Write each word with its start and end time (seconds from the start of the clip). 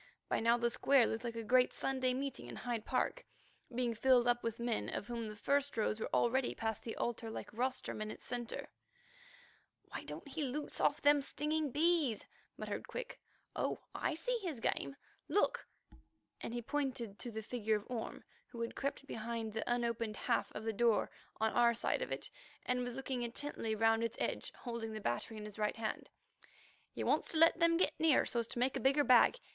By 0.29 0.39
now 0.39 0.57
the 0.57 0.71
square 0.71 1.05
looked 1.05 1.23
like 1.23 1.35
a 1.35 1.43
great 1.43 1.73
Sunday 1.73 2.15
meeting 2.15 2.47
in 2.47 2.55
Hyde 2.55 2.85
Park, 2.87 3.23
being 3.71 3.93
filled 3.93 4.27
up 4.27 4.41
with 4.43 4.59
men 4.59 4.89
of 4.89 5.05
whom 5.05 5.27
the 5.27 5.35
first 5.35 5.77
rows 5.77 5.99
were 5.99 6.09
already 6.11 6.55
past 6.55 6.81
the 6.81 6.95
altar 6.95 7.29
like 7.29 7.53
rostrum 7.53 8.01
in 8.01 8.09
its 8.09 8.25
centre. 8.25 8.69
"Why 9.89 10.03
don't 10.03 10.27
he 10.27 10.41
loose 10.41 10.81
off 10.81 11.03
them 11.03 11.21
stinging 11.21 11.69
bees?" 11.69 12.25
muttered 12.57 12.87
Quick. 12.87 13.19
"Oh! 13.55 13.83
I 13.93 14.15
see 14.15 14.39
his 14.41 14.55
little 14.63 14.71
game. 14.71 14.95
Look," 15.27 15.67
and 16.41 16.51
he 16.55 16.63
pointed 16.63 17.19
to 17.19 17.29
the 17.29 17.43
figure 17.43 17.75
of 17.75 17.85
Orme, 17.87 18.23
who 18.47 18.61
had 18.61 18.73
crept 18.75 19.05
behind 19.05 19.53
the 19.53 19.71
unopened 19.71 20.15
half 20.17 20.51
of 20.55 20.63
the 20.63 20.73
door 20.73 21.11
on 21.39 21.51
our 21.53 21.75
side 21.75 22.01
of 22.01 22.11
it 22.11 22.27
and 22.65 22.83
was 22.83 22.95
looking 22.95 23.21
intently 23.21 23.75
round 23.75 24.03
its 24.03 24.17
edge, 24.19 24.51
holding 24.61 24.93
the 24.93 24.99
battery 24.99 25.37
in 25.37 25.45
his 25.45 25.59
right 25.59 25.77
hand. 25.77 26.09
"He 26.89 27.03
wants 27.03 27.31
to 27.33 27.37
let 27.37 27.59
them 27.59 27.77
get 27.77 27.93
nearer 27.99 28.25
so 28.25 28.39
as 28.39 28.47
to 28.47 28.57
make 28.57 28.75
a 28.75 28.79
bigger 28.79 29.03
bag. 29.03 29.37